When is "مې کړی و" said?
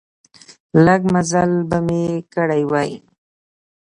1.85-2.73